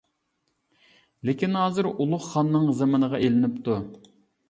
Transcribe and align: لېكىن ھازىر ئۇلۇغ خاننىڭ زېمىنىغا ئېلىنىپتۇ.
لېكىن 1.29 1.61
ھازىر 1.61 1.91
ئۇلۇغ 1.91 2.27
خاننىڭ 2.33 2.69
زېمىنىغا 2.83 3.25
ئېلىنىپتۇ. 3.25 3.83